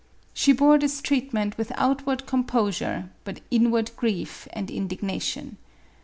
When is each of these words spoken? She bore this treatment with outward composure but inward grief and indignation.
She 0.33 0.51
bore 0.51 0.79
this 0.79 0.99
treatment 0.99 1.59
with 1.59 1.71
outward 1.75 2.25
composure 2.25 3.11
but 3.23 3.41
inward 3.51 3.91
grief 3.95 4.47
and 4.51 4.71
indignation. 4.71 5.57